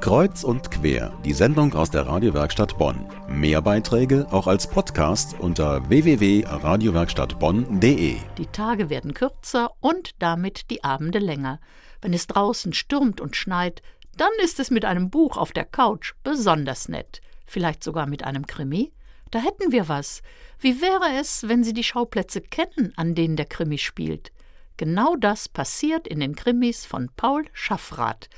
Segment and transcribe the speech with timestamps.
[0.00, 3.08] Kreuz und quer, die Sendung aus der Radiowerkstatt Bonn.
[3.28, 8.16] Mehr Beiträge auch als Podcast unter www.radiowerkstattbonn.de.
[8.36, 11.58] Die Tage werden kürzer und damit die Abende länger.
[12.02, 13.82] Wenn es draußen stürmt und schneit,
[14.16, 17.20] dann ist es mit einem Buch auf der Couch besonders nett.
[17.46, 18.92] Vielleicht sogar mit einem Krimi?
[19.30, 20.22] Da hätten wir was.
[20.60, 24.32] Wie wäre es, wenn Sie die Schauplätze kennen, an denen der Krimi spielt?
[24.76, 28.28] Genau das passiert in den Krimis von Paul Schaffrath.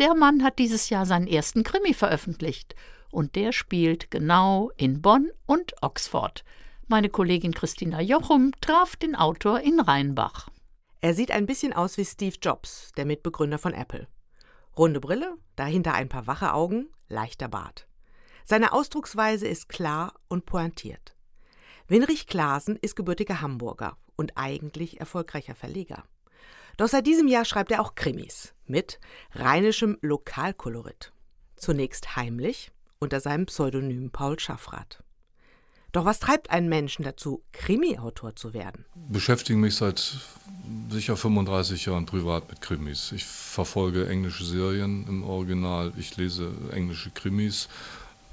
[0.00, 2.74] Der Mann hat dieses Jahr seinen ersten Krimi veröffentlicht
[3.10, 6.42] und der spielt genau in Bonn und Oxford.
[6.88, 10.48] Meine Kollegin Christina Jochum traf den Autor in Rheinbach.
[11.02, 14.08] Er sieht ein bisschen aus wie Steve Jobs, der Mitbegründer von Apple.
[14.74, 17.86] Runde Brille, dahinter ein paar wache Augen, leichter Bart.
[18.46, 21.14] Seine Ausdrucksweise ist klar und pointiert.
[21.88, 26.04] Winrich Klaasen ist gebürtiger Hamburger und eigentlich erfolgreicher Verleger.
[26.78, 28.98] Doch seit diesem Jahr schreibt er auch Krimis mit
[29.34, 31.12] rheinischem Lokalkolorit.
[31.56, 35.02] Zunächst heimlich unter seinem Pseudonym Paul Schaffrath.
[35.92, 38.84] Doch was treibt einen Menschen dazu, Krimi-Autor zu werden?
[38.94, 40.18] Beschäftige mich seit
[40.88, 43.10] sicher 35 Jahren privat mit Krimis.
[43.12, 47.68] Ich verfolge englische Serien im Original, ich lese englische Krimis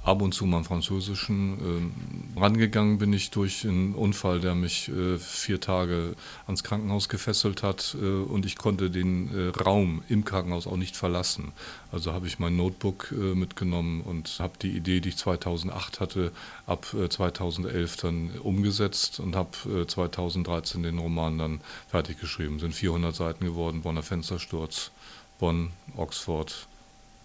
[0.07, 1.57] ab und zu mal französischen.
[1.59, 7.61] Ähm, rangegangen bin ich durch einen Unfall, der mich äh, vier Tage ans Krankenhaus gefesselt
[7.61, 11.51] hat äh, und ich konnte den äh, Raum im Krankenhaus auch nicht verlassen.
[11.91, 16.31] Also habe ich mein Notebook äh, mitgenommen und habe die Idee, die ich 2008 hatte,
[16.65, 22.59] ab 2011 äh, dann umgesetzt und habe 2013 äh, den Roman dann fertig geschrieben.
[22.59, 24.91] Sind 400 Seiten geworden, Bonner Fenstersturz,
[25.37, 26.67] Bonn, Oxford,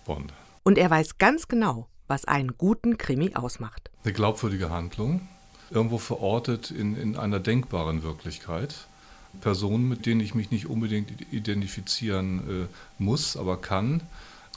[0.05, 0.33] Bonn.
[0.65, 3.91] Und er weiß ganz genau, was einen guten Krimi ausmacht.
[4.05, 5.27] Eine glaubwürdige Handlung,
[5.71, 8.87] irgendwo verortet in, in einer denkbaren Wirklichkeit.
[9.41, 14.03] Personen, mit denen ich mich nicht unbedingt identifizieren äh, muss, aber kann.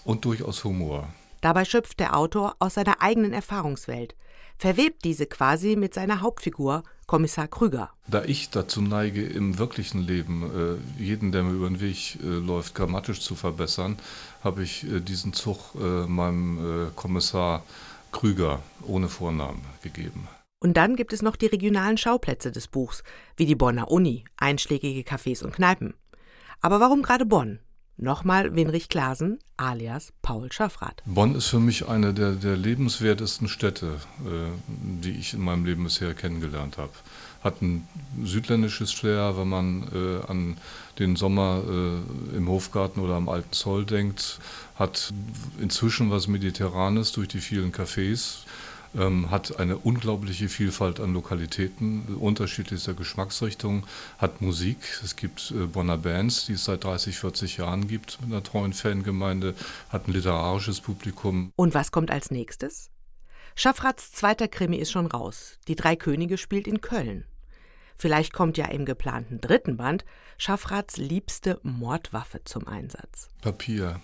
[0.03, 1.07] Und durchaus Humor.
[1.39, 4.15] Dabei schöpft der Autor aus seiner eigenen Erfahrungswelt,
[4.57, 7.91] verwebt diese quasi mit seiner Hauptfigur, Kommissar Krüger.
[8.07, 12.27] Da ich dazu neige, im wirklichen Leben äh, jeden, der mir über den Weg äh,
[12.27, 13.97] läuft, grammatisch zu verbessern,
[14.43, 17.63] habe ich äh, diesen Zug äh, meinem äh, Kommissar
[18.11, 20.27] Krüger ohne Vornamen gegeben.
[20.59, 23.03] Und dann gibt es noch die regionalen Schauplätze des Buchs,
[23.37, 25.93] wie die Bonner Uni, einschlägige Cafés und Kneipen.
[26.61, 27.59] Aber warum gerade Bonn?
[27.97, 31.01] Nochmal Winrich Klasen alias Paul Schaffrath.
[31.05, 35.85] Bonn ist für mich eine der, der lebenswertesten Städte, äh, die ich in meinem Leben
[35.85, 36.91] bisher kennengelernt habe.
[37.41, 37.87] Hat ein
[38.21, 40.57] südländisches Flair, wenn man äh, an
[40.99, 44.39] den Sommer äh, im Hofgarten oder am Alten Zoll denkt.
[44.75, 45.13] Hat
[45.61, 48.39] inzwischen was Mediterranes durch die vielen Cafés
[48.97, 53.83] ähm, hat eine unglaubliche Vielfalt an Lokalitäten, unterschiedlichster Geschmacksrichtungen,
[54.17, 54.77] hat Musik.
[55.03, 58.73] Es gibt äh, Bonner Bands, die es seit 30, 40 Jahren gibt mit einer treuen
[58.73, 59.55] Fangemeinde,
[59.89, 61.51] hat ein literarisches Publikum.
[61.55, 62.89] Und was kommt als nächstes?
[63.55, 65.59] Schaffrats zweiter Krimi ist schon raus.
[65.67, 67.25] Die Drei Könige spielt in Köln.
[67.97, 70.03] Vielleicht kommt ja im geplanten dritten Band
[70.37, 73.29] Schaffrats liebste Mordwaffe zum Einsatz.
[73.41, 74.01] Papier.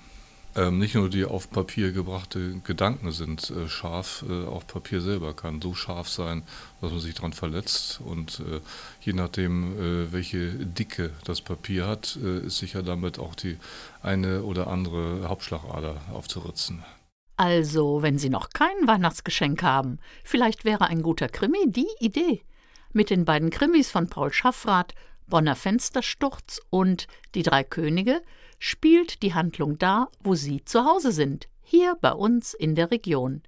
[0.56, 5.34] Ähm, nicht nur die auf Papier gebrachte Gedanken sind äh, scharf, äh, auch Papier selber
[5.34, 6.44] kann so scharf sein,
[6.82, 8.02] dass man sich daran verletzt.
[8.04, 8.60] Und äh,
[9.00, 13.58] je nachdem, äh, welche Dicke das Papier hat, äh, ist sicher damit auch die
[14.04, 16.84] eine oder andere Hauptschlagader aufzuritzen.
[17.38, 22.42] Also, wenn Sie noch kein Weihnachtsgeschenk haben, vielleicht wäre ein guter Krimi die Idee.
[22.94, 24.94] Mit den beiden Krimis von Paul Schaffrath,
[25.32, 28.22] Bonner Fenstersturz und Die drei Könige
[28.60, 33.42] spielt die Handlung da, wo Sie zu Hause sind, hier bei uns in der Region.